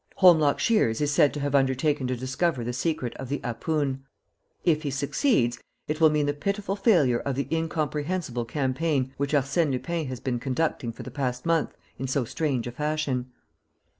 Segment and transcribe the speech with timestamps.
[0.15, 3.99] "Holmlock Shears is said to have undertaken to discover the secret of the 'APOON.'
[4.63, 9.69] "If he succeeds, it will mean the pitiful failure of the incomprehensible campaign which Arsène
[9.71, 13.31] Lupin has been conducting for the past month in so strange a fashion."